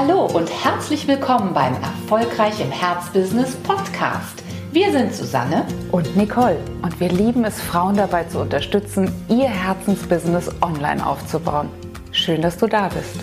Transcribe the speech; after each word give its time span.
Hallo 0.00 0.26
und 0.26 0.48
herzlich 0.64 1.08
willkommen 1.08 1.52
beim 1.52 1.74
Erfolgreich 1.74 2.60
im 2.60 2.70
Herzbusiness 2.70 3.56
Podcast. 3.56 4.44
Wir 4.70 4.92
sind 4.92 5.12
Susanne 5.12 5.66
und 5.90 6.16
Nicole 6.16 6.60
und 6.82 7.00
wir 7.00 7.08
lieben 7.08 7.44
es, 7.44 7.60
Frauen 7.60 7.96
dabei 7.96 8.22
zu 8.22 8.38
unterstützen, 8.38 9.10
ihr 9.28 9.48
Herzensbusiness 9.48 10.52
online 10.62 11.04
aufzubauen. 11.04 11.68
Schön, 12.12 12.42
dass 12.42 12.56
du 12.56 12.68
da 12.68 12.86
bist. 12.86 13.16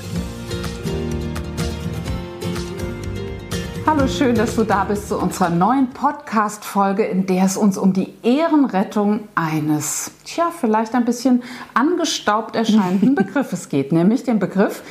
Hallo, 3.88 4.06
schön, 4.10 4.36
dass 4.36 4.58
du 4.58 4.66
da 4.66 4.84
bist 4.84 5.08
zu 5.08 5.18
unserer 5.18 5.50
neuen 5.50 5.92
Podcast-Folge, 5.92 7.06
in 7.06 7.26
der 7.26 7.46
es 7.46 7.56
uns 7.56 7.78
um 7.78 7.94
die 7.94 8.14
Ehrenrettung 8.22 9.30
eines, 9.36 10.12
tja, 10.26 10.52
vielleicht 10.52 10.94
ein 10.94 11.06
bisschen 11.06 11.42
angestaubt 11.74 12.58
erscheinenden 12.58 13.16
Begriffes 13.16 13.70
geht, 13.70 13.94
nämlich 13.94 14.24
den 14.24 14.40
Begriff 14.40 14.84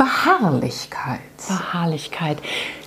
Beharrlichkeit. 0.00 1.20
Beharrlichkeit. 1.46 2.38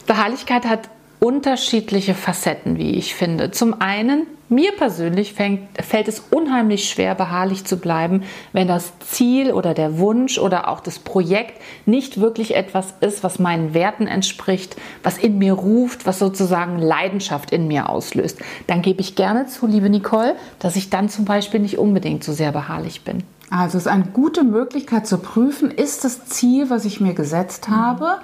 Beharrlichkeit 0.07 0.65
hat 0.65 0.89
unterschiedliche 1.19 2.15
Facetten, 2.15 2.79
wie 2.79 2.95
ich 2.95 3.13
finde. 3.13 3.51
Zum 3.51 3.79
einen, 3.81 4.25
mir 4.49 4.71
persönlich 4.71 5.33
fängt, 5.33 5.79
fällt 5.79 6.07
es 6.07 6.23
unheimlich 6.31 6.89
schwer, 6.89 7.13
beharrlich 7.13 7.65
zu 7.65 7.77
bleiben, 7.77 8.23
wenn 8.51 8.67
das 8.67 8.97
Ziel 8.97 9.51
oder 9.51 9.75
der 9.75 9.99
Wunsch 9.99 10.39
oder 10.39 10.67
auch 10.67 10.79
das 10.79 10.97
Projekt 10.97 11.61
nicht 11.85 12.19
wirklich 12.19 12.55
etwas 12.55 12.95
ist, 12.99 13.23
was 13.23 13.37
meinen 13.37 13.75
Werten 13.75 14.07
entspricht, 14.07 14.75
was 15.03 15.19
in 15.19 15.37
mir 15.37 15.53
ruft, 15.53 16.07
was 16.07 16.17
sozusagen 16.17 16.79
Leidenschaft 16.79 17.51
in 17.51 17.67
mir 17.67 17.89
auslöst. 17.89 18.39
Dann 18.65 18.81
gebe 18.81 19.01
ich 19.01 19.15
gerne 19.15 19.45
zu, 19.45 19.67
liebe 19.67 19.89
Nicole, 19.89 20.35
dass 20.57 20.75
ich 20.75 20.89
dann 20.89 21.09
zum 21.09 21.25
Beispiel 21.25 21.59
nicht 21.59 21.77
unbedingt 21.77 22.23
so 22.23 22.33
sehr 22.33 22.51
beharrlich 22.51 23.03
bin. 23.03 23.23
Also 23.49 23.77
es 23.77 23.85
ist 23.85 23.91
eine 23.91 24.05
gute 24.05 24.43
Möglichkeit 24.43 25.05
zu 25.07 25.17
prüfen, 25.17 25.69
ist 25.69 26.03
das 26.03 26.25
Ziel, 26.25 26.69
was 26.69 26.85
ich 26.85 26.99
mir 26.99 27.13
gesetzt 27.13 27.69
habe, 27.69 28.19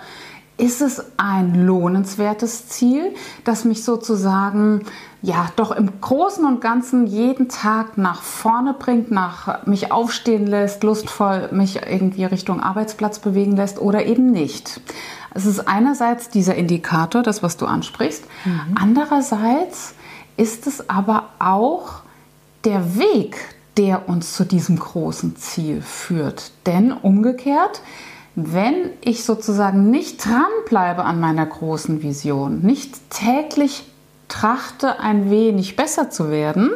ist 0.60 0.82
es 0.82 1.02
ein 1.18 1.56
lohnenswertes 1.66 2.68
Ziel, 2.68 3.16
das 3.46 3.64
mich 3.64 3.84
sozusagen 3.84 4.84
ja 5.22 5.48
doch 5.56 5.72
im 5.72 6.02
Großen 6.02 6.46
und 6.46 6.60
Ganzen 6.60 7.08
jeden 7.08 7.48
Tag 7.48 7.98
nach 7.98 8.22
vorne 8.22 8.74
bringt, 8.74 9.10
nach 9.10 9.66
mich 9.66 9.92
aufstehen 9.92 10.48
lässt, 10.48 10.84
lustvoll 10.84 11.50
mich 11.52 11.82
irgendwie 11.88 12.26
Richtung 12.26 12.60
Arbeitsplatz 12.60 13.20
bewegen 13.20 13.56
lässt 13.56 13.80
oder 13.80 14.06
eben 14.06 14.32
nicht. 14.32 14.82
Es 15.34 15.46
ist 15.46 15.68
einerseits 15.68 16.30
dieser 16.30 16.56
Indikator, 16.56 17.24
das 17.24 17.42
was 17.42 17.56
du 17.56 17.66
ansprichst, 17.66 18.26
mhm. 18.44 18.76
andererseits 18.76 19.94
ist 20.36 20.68
es 20.68 20.90
aber 20.90 21.30
auch 21.40 22.02
der 22.66 22.98
Weg, 22.98 23.38
der 23.80 24.10
uns 24.10 24.34
zu 24.36 24.44
diesem 24.44 24.78
großen 24.78 25.38
Ziel 25.38 25.82
führt. 25.82 26.52
Denn 26.66 26.92
umgekehrt, 26.92 27.82
wenn 28.36 28.92
ich 29.00 29.24
sozusagen 29.24 29.90
nicht 29.90 30.26
dranbleibe 30.26 31.06
an 31.06 31.22
meiner 31.22 31.46
großen 31.46 32.04
Vision, 32.04 32.60
nicht 32.60 33.10
täglich 33.10 33.86
trachte, 34.28 35.00
ein 35.00 35.32
wenig 35.32 35.78
besser 35.78 36.10
zu 36.10 36.30
werden, 36.30 36.72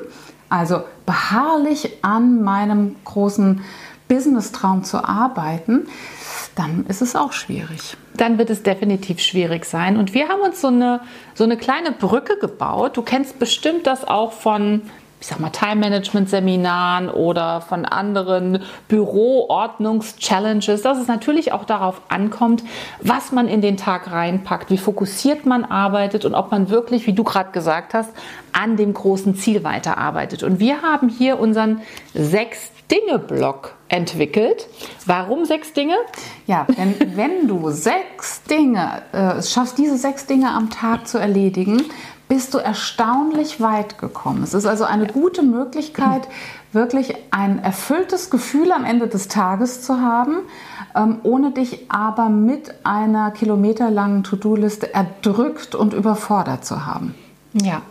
also 0.47 0.83
beharrlich 1.05 1.97
an 2.03 2.41
meinem 2.41 2.95
großen 3.03 3.61
Business-Traum 4.07 4.85
zu 4.85 5.03
arbeiten, 5.03 5.87
dann 6.55 6.85
ist 6.87 7.01
es 7.01 7.17
auch 7.17 7.33
schwierig. 7.33 7.97
Dann 8.15 8.37
wird 8.37 8.49
es 8.49 8.63
definitiv 8.63 9.19
schwierig 9.19 9.65
sein. 9.65 9.97
Und 9.97 10.13
wir 10.13 10.29
haben 10.29 10.41
uns 10.41 10.61
so 10.61 10.67
eine, 10.67 11.01
so 11.33 11.43
eine 11.43 11.57
kleine 11.57 11.91
Brücke 11.91 12.37
gebaut. 12.37 12.95
Du 12.95 13.01
kennst 13.01 13.39
bestimmt 13.39 13.87
das 13.87 14.07
auch 14.07 14.31
von 14.31 14.83
ich 15.23 15.27
sag 15.27 15.39
mal, 15.39 15.51
Time-Management-Seminaren 15.51 17.07
oder 17.07 17.61
von 17.61 17.85
anderen 17.85 18.61
Büroordnungs-Challenges, 18.89 20.81
dass 20.81 20.97
es 20.97 21.07
natürlich 21.07 21.53
auch 21.53 21.63
darauf 21.63 22.01
ankommt, 22.09 22.61
was 22.99 23.31
man 23.31 23.47
in 23.47 23.61
den 23.61 23.77
Tag 23.77 24.11
reinpackt, 24.11 24.69
wie 24.69 24.77
fokussiert 24.77 25.45
man 25.45 25.63
arbeitet 25.63 26.25
und 26.25 26.35
ob 26.35 26.51
man 26.51 26.69
wirklich, 26.69 27.07
wie 27.07 27.13
du 27.13 27.23
gerade 27.23 27.51
gesagt 27.51 27.93
hast, 27.93 28.09
an 28.51 28.75
dem 28.75 28.93
großen 28.93 29.35
Ziel 29.35 29.63
weiterarbeitet. 29.63 30.43
Und 30.43 30.59
wir 30.59 30.81
haben 30.81 31.07
hier 31.07 31.39
unseren 31.39 31.79
sechs 32.13 32.71
Dinge-Block 32.91 33.75
entwickelt. 33.87 34.67
Warum 35.05 35.45
sechs 35.45 35.71
Dinge? 35.71 35.95
Ja, 36.47 36.67
denn 36.77 36.95
wenn 37.15 37.47
du 37.47 37.69
sechs 37.69 38.43
Dinge 38.43 39.03
äh, 39.13 39.41
schaffst, 39.41 39.77
diese 39.77 39.97
sechs 39.97 40.25
Dinge 40.25 40.49
am 40.49 40.69
Tag 40.69 41.07
zu 41.07 41.17
erledigen, 41.17 41.81
bist 42.33 42.55
du 42.55 42.57
erstaunlich 42.57 43.61
weit 43.61 43.99
gekommen. 43.99 44.41
Es 44.41 44.55
ist 44.55 44.65
also 44.65 44.85
eine 44.85 45.05
gute 45.05 45.43
Möglichkeit, 45.43 46.27
wirklich 46.71 47.13
ein 47.29 47.59
erfülltes 47.59 48.31
Gefühl 48.31 48.71
am 48.71 48.85
Ende 48.85 49.07
des 49.07 49.27
Tages 49.27 49.83
zu 49.83 50.01
haben, 50.01 50.37
ähm, 50.95 51.19
ohne 51.21 51.51
dich 51.51 51.91
aber 51.91 52.29
mit 52.29 52.73
einer 52.83 53.29
kilometerlangen 53.29 54.23
To-Do-Liste 54.23 54.95
erdrückt 54.95 55.75
und 55.75 55.93
überfordert 55.93 56.65
zu 56.65 56.87
haben. 56.87 57.13
Ja, 57.53 57.83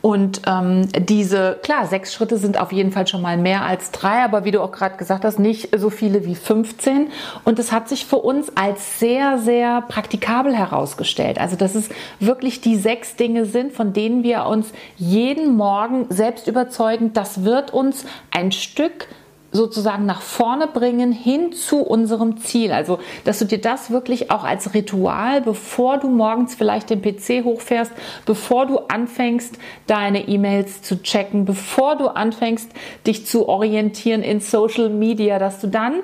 und 0.00 0.42
ähm, 0.46 0.88
diese, 0.96 1.58
klar, 1.62 1.86
sechs 1.86 2.14
Schritte 2.14 2.38
sind 2.38 2.60
auf 2.60 2.72
jeden 2.72 2.92
Fall 2.92 3.06
schon 3.06 3.20
mal 3.20 3.36
mehr 3.36 3.64
als 3.64 3.90
drei, 3.90 4.22
aber 4.22 4.44
wie 4.44 4.50
du 4.50 4.62
auch 4.62 4.70
gerade 4.70 4.96
gesagt 4.96 5.24
hast, 5.24 5.38
nicht 5.38 5.76
so 5.76 5.90
viele 5.90 6.24
wie 6.24 6.34
15. 6.34 7.08
Und 7.44 7.58
es 7.58 7.72
hat 7.72 7.88
sich 7.88 8.06
für 8.06 8.18
uns 8.18 8.56
als 8.56 9.00
sehr, 9.00 9.38
sehr 9.38 9.82
praktikabel 9.82 10.54
herausgestellt. 10.54 11.38
Also, 11.38 11.56
dass 11.56 11.74
es 11.74 11.88
wirklich 12.20 12.60
die 12.60 12.76
sechs 12.76 13.16
Dinge 13.16 13.44
sind, 13.44 13.72
von 13.72 13.92
denen 13.92 14.22
wir 14.22 14.46
uns 14.46 14.72
jeden 14.96 15.56
Morgen 15.56 16.06
selbst 16.10 16.46
überzeugen, 16.46 17.12
das 17.12 17.44
wird 17.44 17.72
uns 17.72 18.04
ein 18.30 18.52
Stück 18.52 19.08
sozusagen 19.50 20.04
nach 20.04 20.20
vorne 20.20 20.66
bringen 20.66 21.10
hin 21.10 21.52
zu 21.52 21.78
unserem 21.78 22.36
Ziel. 22.38 22.72
Also, 22.72 22.98
dass 23.24 23.38
du 23.38 23.46
dir 23.46 23.60
das 23.60 23.90
wirklich 23.90 24.30
auch 24.30 24.44
als 24.44 24.74
Ritual, 24.74 25.40
bevor 25.40 25.98
du 25.98 26.08
morgens 26.08 26.54
vielleicht 26.54 26.90
den 26.90 27.00
PC 27.00 27.44
hochfährst, 27.44 27.92
bevor 28.26 28.66
du 28.66 28.78
anfängst, 28.78 29.58
deine 29.86 30.28
E-Mails 30.28 30.82
zu 30.82 31.02
checken, 31.02 31.44
bevor 31.44 31.96
du 31.96 32.08
anfängst, 32.08 32.70
dich 33.06 33.26
zu 33.26 33.48
orientieren 33.48 34.22
in 34.22 34.40
Social 34.40 34.90
Media, 34.90 35.38
dass 35.38 35.60
du 35.60 35.66
dann 35.66 35.94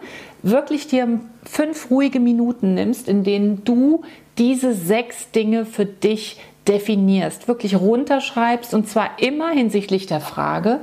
wirklich 0.43 0.87
dir 0.87 1.21
fünf 1.45 1.91
ruhige 1.91 2.21
Minuten 2.21 2.75
nimmst, 2.75 3.09
in 3.09 3.25
denen 3.25 3.65
du 3.65 4.03
diese 4.39 4.75
sechs 4.75 5.31
Dinge 5.31 5.65
für 5.65 5.85
dich 5.87 6.39
definierst, 6.67 7.47
wirklich 7.47 7.77
runterschreibst 7.77 8.73
und 8.73 8.89
zwar 8.89 9.19
immer 9.19 9.51
hinsichtlich 9.51 10.07
der 10.07 10.21
Frage, 10.21 10.81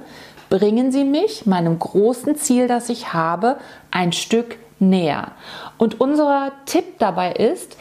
bringen 0.51 0.91
sie 0.91 1.06
mich 1.06 1.45
meinem 1.47 1.79
großen 1.79 2.35
Ziel, 2.35 2.67
das 2.67 2.89
ich 2.89 3.13
habe, 3.13 3.57
ein 3.89 4.12
Stück 4.12 4.57
näher. 4.79 5.31
Und 5.78 6.01
unser 6.01 6.51
Tipp 6.66 7.00
dabei 7.00 7.31
ist, 7.31 7.78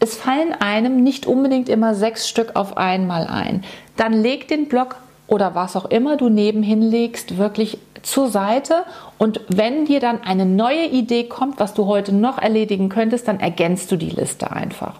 es 0.00 0.16
fallen 0.16 0.52
einem 0.52 1.04
nicht 1.04 1.26
unbedingt 1.26 1.68
immer 1.68 1.94
sechs 1.94 2.28
Stück 2.28 2.56
auf 2.56 2.76
einmal 2.76 3.28
ein. 3.28 3.62
Dann 3.96 4.12
leg 4.12 4.48
den 4.48 4.66
Block 4.66 4.96
oder 5.32 5.54
was 5.54 5.76
auch 5.76 5.86
immer 5.86 6.16
du 6.16 6.28
nebenhin 6.28 6.82
legst, 6.82 7.38
wirklich 7.38 7.78
zur 8.02 8.28
Seite 8.28 8.84
und 9.22 9.40
wenn 9.46 9.84
dir 9.84 10.00
dann 10.00 10.24
eine 10.24 10.44
neue 10.44 10.86
Idee 10.86 11.28
kommt, 11.28 11.60
was 11.60 11.74
du 11.74 11.86
heute 11.86 12.12
noch 12.12 12.38
erledigen 12.38 12.88
könntest, 12.88 13.28
dann 13.28 13.38
ergänzt 13.38 13.92
du 13.92 13.96
die 13.96 14.10
Liste 14.10 14.50
einfach. 14.50 14.94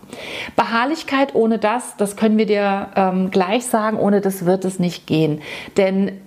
Beharrlichkeit 0.54 1.34
ohne 1.34 1.58
das, 1.58 1.96
das 1.96 2.14
können 2.14 2.38
wir 2.38 2.46
dir 2.46 2.86
ähm, 2.94 3.32
gleich 3.32 3.66
sagen, 3.66 3.98
ohne 3.98 4.20
das 4.20 4.46
wird 4.46 4.64
es 4.64 4.78
nicht 4.78 5.08
gehen. 5.08 5.42
Denn 5.76 6.20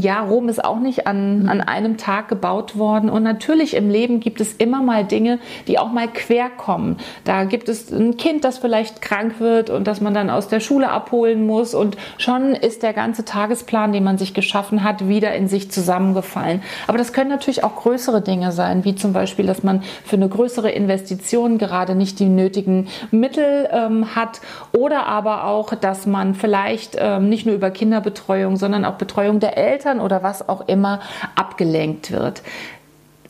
ja, 0.00 0.22
Rom 0.22 0.48
ist 0.48 0.64
auch 0.64 0.80
nicht 0.80 1.06
an, 1.06 1.48
an 1.50 1.60
einem 1.60 1.98
Tag 1.98 2.28
gebaut 2.28 2.78
worden 2.78 3.10
und 3.10 3.22
natürlich 3.22 3.76
im 3.76 3.90
Leben 3.90 4.20
gibt 4.20 4.40
es 4.40 4.54
immer 4.54 4.82
mal 4.82 5.04
Dinge, 5.04 5.38
die 5.68 5.78
auch 5.78 5.92
mal 5.92 6.08
quer 6.08 6.48
kommen. 6.48 6.96
Da 7.24 7.44
gibt 7.44 7.68
es 7.68 7.92
ein 7.92 8.16
Kind, 8.16 8.44
das 8.44 8.56
vielleicht 8.56 9.02
krank 9.02 9.40
wird 9.40 9.68
und 9.68 9.86
das 9.86 10.00
man 10.00 10.14
dann 10.14 10.30
aus 10.30 10.48
der 10.48 10.60
Schule 10.60 10.88
abholen 10.88 11.46
muss 11.46 11.74
und 11.74 11.98
schon 12.16 12.54
ist 12.54 12.82
der 12.82 12.94
ganze 12.94 13.26
Tagesplan, 13.52 13.92
den 13.92 14.04
man 14.04 14.16
sich 14.16 14.32
geschaffen 14.32 14.82
hat, 14.82 15.08
wieder 15.08 15.34
in 15.34 15.46
sich 15.46 15.70
zusammengefallen. 15.70 16.62
Aber 16.86 16.96
das 16.96 17.12
können 17.12 17.28
natürlich 17.28 17.64
auch 17.64 17.76
größere 17.76 18.22
Dinge 18.22 18.50
sein, 18.50 18.84
wie 18.84 18.94
zum 18.94 19.12
Beispiel, 19.12 19.46
dass 19.46 19.62
man 19.62 19.82
für 20.04 20.16
eine 20.16 20.28
größere 20.28 20.70
Investition 20.70 21.58
gerade 21.58 21.94
nicht 21.94 22.18
die 22.18 22.26
nötigen 22.26 22.88
Mittel 23.10 23.68
ähm, 23.70 24.14
hat 24.14 24.40
oder 24.72 25.06
aber 25.06 25.44
auch, 25.44 25.74
dass 25.74 26.06
man 26.06 26.34
vielleicht 26.34 26.96
ähm, 26.98 27.28
nicht 27.28 27.44
nur 27.44 27.54
über 27.54 27.70
Kinderbetreuung, 27.70 28.56
sondern 28.56 28.86
auch 28.86 28.94
Betreuung 28.94 29.38
der 29.38 29.58
Eltern 29.58 30.00
oder 30.00 30.22
was 30.22 30.48
auch 30.48 30.66
immer 30.66 31.00
abgelenkt 31.36 32.10
wird 32.10 32.42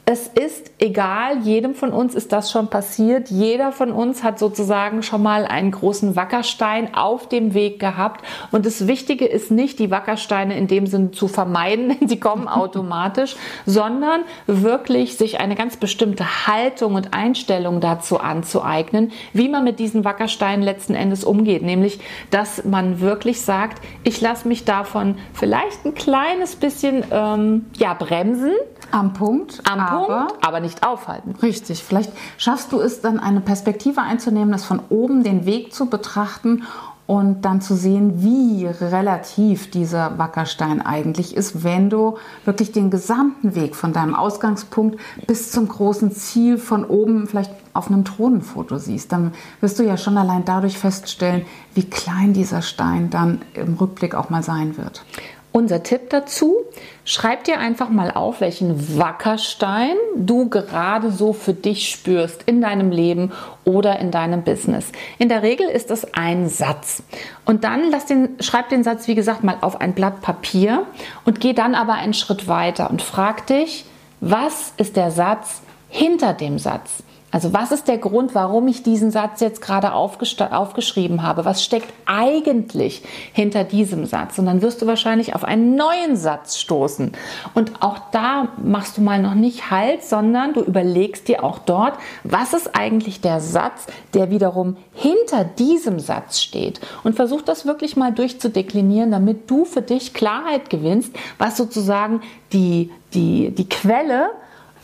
es 0.05 0.27
ist 0.27 0.73
egal, 0.81 1.43
jedem 1.45 1.77
von 1.77 1.93
uns 1.93 2.17
ist 2.17 2.33
das 2.33 2.51
schon 2.51 2.67
passiert. 2.67 3.31
Jeder 3.31 3.71
von 3.71 3.93
uns 3.93 4.25
hat 4.25 4.37
sozusagen 4.37 5.05
schon 5.05 5.23
mal 5.23 5.45
einen 5.45 5.71
großen 5.71 6.17
Wackerstein 6.17 6.93
auf 6.93 7.29
dem 7.29 7.55
Weg 7.55 7.79
gehabt. 7.79 8.25
Und 8.51 8.67
das 8.67 8.89
Wichtige 8.89 9.27
ist 9.27 9.53
nicht, 9.53 9.79
die 9.79 9.93
Wackersteine 9.93 10.59
in 10.59 10.67
dem 10.67 10.89
Sinn 10.89 11.13
zu 11.13 11.29
vermeiden, 11.29 11.91
denn 11.91 12.09
sie 12.09 12.19
kommen 12.19 12.49
automatisch, 12.49 13.37
sondern 13.65 14.23
wirklich 14.49 15.17
sich 15.17 15.39
eine 15.39 15.55
ganz 15.55 15.77
bestimmte 15.77 16.49
Haltung 16.49 16.95
und 16.95 17.15
Einstellung 17.15 17.81
dazu 17.81 18.19
anzueignen, 18.19 19.13
wie 19.33 19.49
man 19.49 19.63
mit 19.63 19.79
diesen 19.79 20.05
Wackersteinen 20.05 20.65
letzten 20.65 20.97
Endes 20.97 21.23
umgeht. 21.23 21.63
Nämlich, 21.63 22.01
dass 22.33 22.65
man 22.65 22.99
wirklich 22.99 23.43
sagt, 23.43 23.81
ich 24.03 24.21
lasse 24.21 24.49
mich 24.49 24.65
davon 24.65 25.15
vielleicht 25.33 25.85
ein 25.85 25.95
kleines 25.95 26.57
bisschen 26.57 27.05
ähm, 27.13 27.67
ja, 27.77 27.95
bremsen. 27.95 28.51
Am 28.93 29.13
Punkt. 29.13 29.61
Am 29.69 29.87
Punkt 29.87 30.03
Punkt, 30.07 30.47
aber 30.47 30.61
nicht 30.61 30.87
aufhalten. 30.87 31.35
Richtig, 31.43 31.83
vielleicht 31.83 32.13
schaffst 32.39 32.73
du 32.73 32.81
es 32.81 33.01
dann 33.01 33.19
eine 33.19 33.41
Perspektive 33.41 34.03
einzunehmen, 34.03 34.53
das 34.53 34.65
von 34.65 34.81
oben 34.89 35.23
den 35.23 35.47
Weg 35.47 35.73
zu 35.73 35.87
betrachten 35.87 36.65
und 37.07 37.43
dann 37.43 37.61
zu 37.61 37.75
sehen, 37.75 38.23
wie 38.23 38.67
relativ 38.67 39.71
dieser 39.71 40.19
Wackerstein 40.19 40.81
eigentlich 40.81 41.37
ist, 41.37 41.65
wenn 41.65 41.91
du 41.91 42.17
wirklich 42.45 42.73
den 42.73 42.91
gesamten 42.91 43.55
Weg 43.55 43.75
von 43.75 43.93
deinem 43.93 44.15
Ausgangspunkt 44.15 44.99
bis 45.27 45.51
zum 45.51 45.69
großen 45.69 46.13
Ziel 46.13 46.59
von 46.59 46.85
oben 46.85 47.27
vielleicht 47.27 47.51
auf 47.75 47.89
einem 47.89 48.05
Thronenfoto 48.05 48.79
siehst, 48.79 49.13
dann 49.13 49.33
wirst 49.61 49.79
du 49.79 49.83
ja 49.83 49.97
schon 49.97 50.17
allein 50.17 50.45
dadurch 50.45 50.79
feststellen, 50.79 51.45
wie 51.75 51.85
klein 51.85 52.33
dieser 52.35 52.63
Stein 52.63 53.11
dann 53.11 53.43
im 53.55 53.75
Rückblick 53.75 54.15
auch 54.15 54.31
mal 54.31 54.43
sein 54.43 54.77
wird. 54.77 55.05
Unser 55.53 55.83
Tipp 55.83 56.09
dazu, 56.09 56.57
schreib 57.05 57.45
dir 57.45 57.59
einfach 57.59 57.91
mal 57.91 58.11
auf, 58.11 58.41
welchen 58.41 58.99
Wackerstein 58.99 59.97
du 60.17 60.49
gerade 60.49 61.11
so 61.11 61.35
für 61.35 61.53
dich 61.53 61.91
spürst 61.91 62.45
in 62.47 62.63
deinem 62.63 62.91
Leben 62.91 63.33
oder 63.65 63.99
in 63.99 64.11
deinem 64.11 64.45
Business. 64.45 64.93
In 65.19 65.29
der 65.29 65.43
Regel 65.43 65.69
ist 65.69 65.91
das 65.91 66.15
ein 66.15 66.49
Satz. 66.49 67.03
Und 67.45 67.65
dann 67.65 67.91
lass 67.91 68.07
den, 68.07 68.31
schreib 68.41 68.71
den 68.71 68.83
Satz, 68.83 69.09
wie 69.09 69.15
gesagt, 69.15 69.45
mal 69.45 69.59
auf 69.61 69.79
ein 69.79 69.93
Blatt 69.93 70.23
Papier 70.23 70.87
und 71.27 71.39
geh 71.39 71.53
dann 71.53 71.75
aber 71.75 71.95
einen 71.95 72.15
Schritt 72.15 72.49
weiter 72.49 72.89
und 72.89 73.03
frag 73.03 73.47
dich, 73.47 73.85
was 74.21 74.73
ist 74.79 74.97
der 74.97 75.11
Satz 75.11 75.61
hinter 75.91 76.33
dem 76.33 76.59
Satz? 76.59 77.03
Also 77.33 77.55
was 77.55 77.73
ist 77.73 77.89
der 77.89 77.97
Grund, 77.97 78.35
warum 78.35 78.69
ich 78.69 78.83
diesen 78.83 79.11
Satz 79.11 79.41
jetzt 79.41 79.63
gerade 79.63 79.95
aufgeschrieben 79.95 81.23
habe? 81.23 81.47
Was 81.47 81.65
steckt 81.65 81.93
eigentlich 82.05 83.03
hinter 83.33 83.65
diesem 83.65 84.05
Satz? 84.05 84.39
Und 84.39 84.45
dann 84.45 84.61
wirst 84.61 84.83
du 84.83 84.87
wahrscheinlich 84.87 85.35
auf 85.35 85.43
einen 85.43 85.75
neuen 85.75 86.17
Satz 86.17 86.59
stoßen. 86.59 87.13
Und 87.55 87.73
auch 87.81 87.99
da 88.13 88.49
machst 88.63 88.99
du 88.99 89.01
mal 89.01 89.21
noch 89.21 89.35
nicht 89.35 89.71
Halt, 89.71 90.05
sondern 90.05 90.53
du 90.53 90.61
überlegst 90.61 91.27
dir 91.27 91.43
auch 91.43 91.59
dort, 91.59 91.95
was 92.23 92.53
ist 92.53 92.77
eigentlich 92.77 93.23
der 93.23 93.41
Satz, 93.41 93.87
der 94.13 94.31
wiederum 94.31 94.77
hinter 94.93 95.45
diesem 95.45 96.01
Satz 96.01 96.39
steht. 96.39 96.81
Und 97.03 97.17
versuch 97.17 97.41
das 97.41 97.65
wirklich 97.65 97.97
mal 97.97 98.13
durchzudeklinieren, 98.13 99.11
damit 99.11 99.51
du 99.51 99.65
für 99.65 99.81
dich 99.81 100.13
Klarheit 100.13 100.69
gewinnst, 100.69 101.15
was 101.39 101.57
sozusagen 101.57 102.21
die, 102.53 102.91
die, 103.15 103.51
die 103.51 103.69
Quelle 103.71 104.33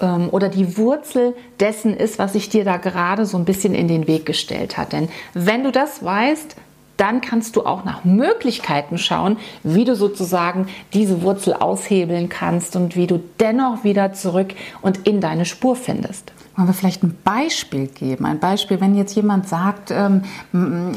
ähm, 0.01 0.29
oder 0.31 0.49
die 0.49 0.77
Wurzel 0.77 1.35
dessen 1.61 1.97
ist, 1.97 2.19
was 2.19 2.35
sich 2.35 2.49
dir 2.49 2.65
da 2.65 2.77
gerade 2.77 3.27
so 3.27 3.37
ein 3.37 3.45
bisschen 3.45 3.75
in 3.75 3.89
den 3.89 4.07
Weg 4.07 4.27
gestellt 4.27 4.77
hat. 4.77 4.93
Denn 4.93 5.09
wenn 5.35 5.65
du 5.65 5.73
das 5.73 6.03
weißt, 6.05 6.57
dann 6.99 7.21
kannst 7.21 7.55
du 7.55 7.65
auch 7.65 7.85
nach 7.85 8.05
Möglichkeiten 8.05 8.99
schauen, 8.99 9.39
wie 9.63 9.85
du 9.85 9.95
sozusagen 9.95 10.67
diese 10.93 11.23
Wurzel 11.23 11.55
aushebeln 11.55 12.29
kannst 12.29 12.75
und 12.77 12.97
wie 12.97 13.07
du 13.07 13.21
dennoch 13.41 13.85
wieder 13.85 14.13
zurück 14.13 14.55
und 14.83 15.07
in 15.07 15.21
deine 15.21 15.45
Spur 15.45 15.77
findest. 15.77 16.33
Wollen 16.57 16.69
wir 16.69 16.75
vielleicht 16.75 17.05
ein 17.05 17.17
Beispiel 17.23 17.87
geben? 17.87 18.27
Ein 18.27 18.41
Beispiel, 18.41 18.81
wenn 18.81 18.97
jetzt 18.97 19.15
jemand 19.15 19.49
sagt, 19.49 19.93
ähm, 19.93 20.23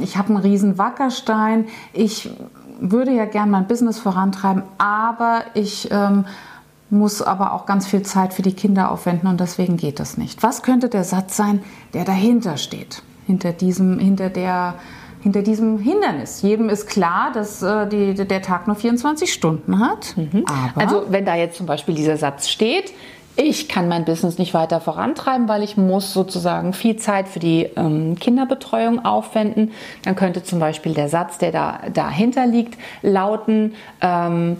ich 0.01 0.17
habe 0.17 0.29
einen 0.29 0.37
riesen 0.37 0.79
Wackerstein, 0.79 1.67
ich 1.93 2.31
würde 2.79 3.11
ja 3.11 3.25
gerne 3.25 3.51
mein 3.51 3.67
Business 3.67 3.99
vorantreiben, 3.99 4.63
aber 4.79 5.43
ich 5.53 5.87
ähm, 5.91 6.25
muss 6.91 7.21
aber 7.21 7.53
auch 7.53 7.65
ganz 7.65 7.87
viel 7.87 8.03
Zeit 8.03 8.33
für 8.33 8.41
die 8.41 8.53
Kinder 8.53 8.91
aufwenden 8.91 9.27
und 9.27 9.39
deswegen 9.39 9.77
geht 9.77 9.99
das 9.99 10.17
nicht. 10.17 10.43
Was 10.43 10.61
könnte 10.61 10.89
der 10.89 11.03
Satz 11.03 11.37
sein, 11.37 11.63
der 11.93 12.05
dahinter 12.05 12.57
steht? 12.57 13.01
Hinter 13.25 13.53
diesem, 13.53 13.97
hinter 13.97 14.29
der, 14.29 14.75
hinter 15.21 15.41
diesem 15.41 15.79
Hindernis. 15.79 16.41
Jedem 16.41 16.69
ist 16.69 16.87
klar, 16.87 17.31
dass 17.33 17.61
äh, 17.61 17.87
die, 17.87 18.13
der 18.13 18.41
Tag 18.41 18.67
nur 18.67 18.75
24 18.75 19.31
Stunden 19.31 19.79
hat. 19.79 20.15
Mhm. 20.17 20.45
also 20.75 21.05
wenn 21.09 21.25
da 21.25 21.35
jetzt 21.35 21.57
zum 21.57 21.65
Beispiel 21.65 21.95
dieser 21.95 22.17
Satz 22.17 22.49
steht, 22.49 22.93
ich 23.37 23.69
kann 23.69 23.87
mein 23.87 24.03
Business 24.03 24.37
nicht 24.37 24.53
weiter 24.53 24.81
vorantreiben, 24.81 25.47
weil 25.47 25.63
ich 25.63 25.77
muss 25.77 26.13
sozusagen 26.13 26.73
viel 26.73 26.97
Zeit 26.97 27.29
für 27.29 27.39
die 27.39 27.69
ähm, 27.77 28.17
Kinderbetreuung 28.19 29.05
aufwenden. 29.05 29.71
Dann 30.03 30.15
könnte 30.15 30.43
zum 30.43 30.59
Beispiel 30.59 30.93
der 30.93 31.07
Satz, 31.07 31.37
der 31.37 31.51
da 31.51 31.79
dahinter 31.93 32.45
liegt, 32.45 32.77
lauten, 33.01 33.73
ähm, 34.01 34.57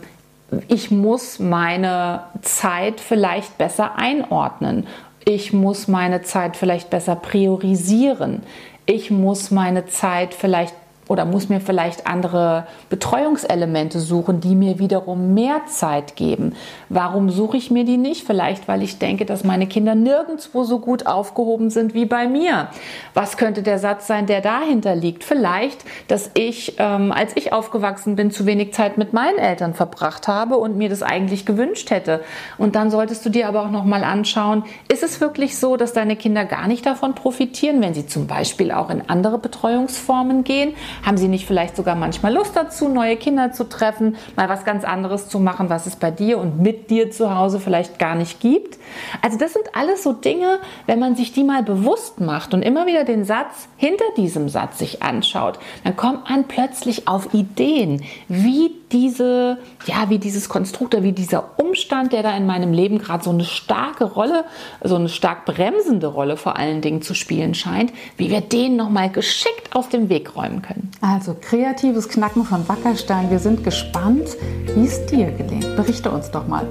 ich 0.68 0.90
muss 0.90 1.38
meine 1.38 2.24
Zeit 2.42 3.00
vielleicht 3.00 3.58
besser 3.58 3.96
einordnen. 3.96 4.86
Ich 5.24 5.52
muss 5.52 5.88
meine 5.88 6.22
Zeit 6.22 6.56
vielleicht 6.56 6.90
besser 6.90 7.16
priorisieren. 7.16 8.42
Ich 8.86 9.10
muss 9.10 9.50
meine 9.50 9.86
Zeit 9.86 10.34
vielleicht 10.34 10.74
oder 11.08 11.24
muss 11.24 11.48
mir 11.48 11.60
vielleicht 11.60 12.06
andere 12.06 12.66
Betreuungselemente 12.88 14.00
suchen, 14.00 14.40
die 14.40 14.54
mir 14.54 14.78
wiederum 14.78 15.34
mehr 15.34 15.62
Zeit 15.66 16.16
geben. 16.16 16.54
Warum 16.88 17.28
suche 17.30 17.56
ich 17.56 17.70
mir 17.70 17.84
die 17.84 17.96
nicht? 17.96 18.26
Vielleicht, 18.26 18.68
weil 18.68 18.82
ich 18.82 18.98
denke, 18.98 19.24
dass 19.24 19.44
meine 19.44 19.66
Kinder 19.66 19.94
nirgendwo 19.94 20.64
so 20.64 20.78
gut 20.78 21.06
aufgehoben 21.06 21.70
sind 21.70 21.94
wie 21.94 22.06
bei 22.06 22.28
mir. 22.28 22.68
Was 23.14 23.36
könnte 23.36 23.62
der 23.62 23.78
Satz 23.78 24.06
sein, 24.06 24.26
der 24.26 24.40
dahinter 24.40 24.94
liegt? 24.94 25.24
Vielleicht, 25.24 25.84
dass 26.08 26.30
ich, 26.34 26.76
ähm, 26.78 27.12
als 27.12 27.36
ich 27.36 27.52
aufgewachsen 27.52 28.16
bin, 28.16 28.30
zu 28.30 28.46
wenig 28.46 28.72
Zeit 28.72 28.96
mit 28.96 29.12
meinen 29.12 29.38
Eltern 29.38 29.74
verbracht 29.74 30.28
habe 30.28 30.56
und 30.56 30.76
mir 30.76 30.88
das 30.88 31.02
eigentlich 31.02 31.44
gewünscht 31.44 31.90
hätte. 31.90 32.20
Und 32.58 32.76
dann 32.76 32.90
solltest 32.90 33.26
du 33.26 33.30
dir 33.30 33.48
aber 33.48 33.62
auch 33.62 33.70
noch 33.70 33.84
mal 33.84 34.04
anschauen, 34.04 34.64
ist 34.88 35.02
es 35.02 35.20
wirklich 35.20 35.58
so, 35.58 35.76
dass 35.76 35.92
deine 35.92 36.16
Kinder 36.16 36.44
gar 36.44 36.68
nicht 36.68 36.86
davon 36.86 37.14
profitieren, 37.14 37.82
wenn 37.82 37.94
sie 37.94 38.06
zum 38.06 38.26
Beispiel 38.26 38.70
auch 38.70 38.88
in 38.88 39.02
andere 39.08 39.38
Betreuungsformen 39.38 40.44
gehen? 40.44 40.74
Haben 41.04 41.16
sie 41.16 41.28
nicht 41.28 41.46
vielleicht 41.46 41.76
sogar 41.76 41.94
manchmal 41.94 42.34
Lust 42.34 42.56
dazu, 42.56 42.88
neue 42.88 43.16
Kinder 43.16 43.52
zu 43.52 43.68
treffen, 43.68 44.16
mal 44.36 44.48
was 44.48 44.64
ganz 44.64 44.84
anderes 44.84 45.28
zu 45.28 45.40
machen, 45.40 45.70
was 45.70 45.86
es 45.86 45.96
bei 45.96 46.10
dir 46.10 46.38
und 46.38 46.60
mit 46.60 46.90
dir 46.90 47.10
zu 47.10 47.34
Hause 47.34 47.60
vielleicht 47.60 47.98
gar 47.98 48.14
nicht 48.14 48.40
gibt? 48.40 48.78
Also 49.22 49.38
das 49.38 49.52
sind 49.52 49.64
alles 49.74 50.02
so 50.02 50.12
Dinge, 50.12 50.58
wenn 50.86 50.98
man 50.98 51.16
sich 51.16 51.32
die 51.32 51.44
mal 51.44 51.62
bewusst 51.62 52.20
macht 52.20 52.54
und 52.54 52.62
immer 52.62 52.86
wieder 52.86 53.04
den 53.04 53.24
Satz 53.24 53.68
hinter 53.76 54.04
diesem 54.16 54.48
Satz 54.48 54.78
sich 54.78 55.02
anschaut, 55.02 55.58
dann 55.84 55.96
kommt 55.96 56.28
man 56.28 56.44
plötzlich 56.44 57.08
auf 57.08 57.32
Ideen, 57.34 58.02
wie 58.28 58.81
diese, 58.92 59.58
ja, 59.86 60.08
wie 60.08 60.18
dieses 60.18 60.48
Konstrukt 60.48 60.94
oder 60.94 61.02
wie 61.02 61.12
dieser 61.12 61.58
Umstand, 61.58 62.12
der 62.12 62.22
da 62.22 62.36
in 62.36 62.46
meinem 62.46 62.72
Leben 62.72 62.98
gerade 62.98 63.24
so 63.24 63.30
eine 63.30 63.44
starke 63.44 64.04
Rolle, 64.04 64.44
so 64.82 64.96
eine 64.96 65.08
stark 65.08 65.44
bremsende 65.46 66.06
Rolle 66.06 66.36
vor 66.36 66.56
allen 66.56 66.80
Dingen 66.80 67.02
zu 67.02 67.14
spielen 67.14 67.54
scheint, 67.54 67.92
wie 68.16 68.30
wir 68.30 68.40
den 68.40 68.76
nochmal 68.76 69.10
geschickt 69.10 69.74
aus 69.74 69.88
dem 69.88 70.08
Weg 70.08 70.36
räumen 70.36 70.62
können. 70.62 70.90
Also 71.00 71.34
kreatives 71.40 72.08
Knacken 72.08 72.44
von 72.44 72.68
Wackerstein. 72.68 73.30
Wir 73.30 73.38
sind 73.38 73.64
gespannt, 73.64 74.36
wie 74.74 74.84
es 74.84 75.04
dir 75.06 75.30
gelingt. 75.32 75.76
Berichte 75.76 76.10
uns 76.10 76.30
doch 76.30 76.46
mal. 76.46 76.66